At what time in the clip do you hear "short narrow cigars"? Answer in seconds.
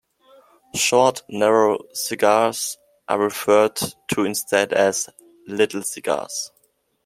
0.73-2.79